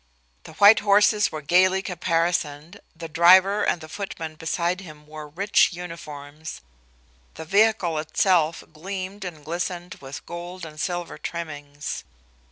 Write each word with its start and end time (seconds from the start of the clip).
The 0.45 0.53
white 0.53 0.79
horses 0.79 1.31
were 1.31 1.43
gaily 1.43 1.83
caparisoned, 1.83 2.79
the 2.95 3.07
driver 3.07 3.63
and 3.63 3.81
the 3.81 3.87
footman 3.87 4.33
beside 4.33 4.81
him 4.81 5.05
wore 5.05 5.27
rich 5.27 5.73
uniforms, 5.73 6.61
the 7.35 7.45
vehicle 7.45 7.99
itself 7.99 8.63
gleamed 8.73 9.23
and 9.23 9.45
glistened 9.45 9.97
with 10.01 10.25
gold 10.25 10.65
and 10.65 10.79
silver 10.81 11.19
trimmings. 11.19 12.03